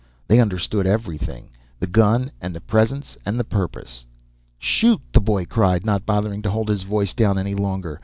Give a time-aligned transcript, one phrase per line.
[0.27, 4.03] They understood everything; the gun and the presence and the purpose.
[4.57, 7.99] "Shoot!" the boy cried, not bothering to hold his voice down any longer.